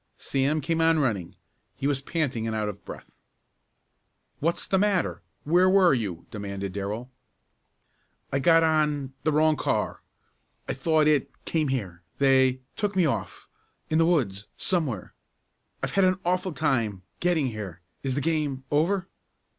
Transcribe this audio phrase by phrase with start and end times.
[0.17, 1.35] Sam came on running.
[1.75, 3.11] He was panting and out of breath.
[4.39, 5.21] "What's the matter?
[5.43, 7.11] Where were you?" demanded Darrell.
[8.33, 10.01] "I got on the wrong car.
[10.67, 12.01] I thought it came here.
[12.17, 13.47] They took me off
[13.91, 15.13] in the woods somewhere.
[15.83, 17.81] I've had an awful time getting here.
[18.01, 19.07] Is the game over?"